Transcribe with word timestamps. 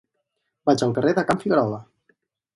Vaig 0.69 0.85
al 0.87 0.95
carrer 0.95 1.13
de 1.19 1.25
Can 1.29 1.43
Figuerola. 1.45 1.81